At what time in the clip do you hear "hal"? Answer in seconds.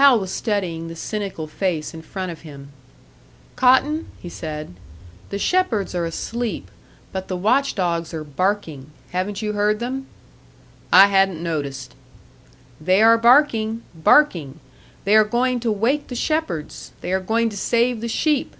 0.00-0.18